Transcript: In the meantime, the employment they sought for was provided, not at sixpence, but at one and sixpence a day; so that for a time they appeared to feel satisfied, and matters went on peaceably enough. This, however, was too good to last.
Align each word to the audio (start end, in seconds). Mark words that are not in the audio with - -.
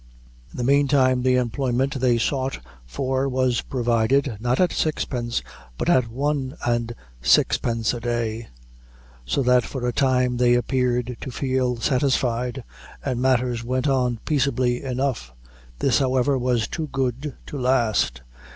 In 0.51 0.57
the 0.57 0.63
meantime, 0.63 1.21
the 1.21 1.35
employment 1.35 1.99
they 1.99 2.17
sought 2.17 2.57
for 2.87 3.29
was 3.29 3.61
provided, 3.61 4.37
not 4.39 4.59
at 4.59 4.71
sixpence, 4.71 5.43
but 5.77 5.89
at 5.89 6.07
one 6.07 6.57
and 6.65 6.95
sixpence 7.21 7.93
a 7.93 7.99
day; 7.99 8.47
so 9.25 9.43
that 9.43 9.63
for 9.63 9.85
a 9.87 9.93
time 9.93 10.37
they 10.37 10.55
appeared 10.55 11.17
to 11.21 11.29
feel 11.29 11.75
satisfied, 11.75 12.63
and 13.05 13.21
matters 13.21 13.63
went 13.63 13.87
on 13.87 14.17
peaceably 14.25 14.81
enough. 14.81 15.35
This, 15.77 15.99
however, 15.99 16.35
was 16.35 16.67
too 16.67 16.87
good 16.91 17.35
to 17.45 17.59
last. 17.59 18.23